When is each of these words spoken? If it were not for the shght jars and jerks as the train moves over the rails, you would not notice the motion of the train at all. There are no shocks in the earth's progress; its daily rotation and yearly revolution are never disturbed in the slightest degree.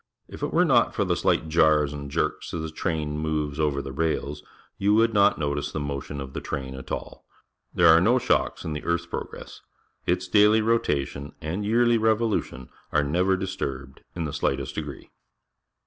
If 0.27 0.41
it 0.41 0.51
were 0.51 0.65
not 0.65 0.95
for 0.95 1.05
the 1.05 1.13
shght 1.13 1.47
jars 1.47 1.93
and 1.93 2.09
jerks 2.09 2.55
as 2.55 2.63
the 2.63 2.71
train 2.71 3.19
moves 3.19 3.59
over 3.59 3.83
the 3.83 3.91
rails, 3.91 4.41
you 4.79 4.95
would 4.95 5.13
not 5.13 5.37
notice 5.37 5.71
the 5.71 5.79
motion 5.79 6.19
of 6.19 6.33
the 6.33 6.41
train 6.41 6.73
at 6.73 6.91
all. 6.91 7.23
There 7.71 7.85
are 7.87 8.01
no 8.01 8.17
shocks 8.17 8.65
in 8.65 8.73
the 8.73 8.83
earth's 8.83 9.05
progress; 9.05 9.61
its 10.07 10.27
daily 10.27 10.61
rotation 10.63 11.35
and 11.39 11.63
yearly 11.63 11.99
revolution 11.99 12.69
are 12.91 13.03
never 13.03 13.37
disturbed 13.37 14.01
in 14.15 14.23
the 14.25 14.33
slightest 14.33 14.73
degree. 14.73 15.11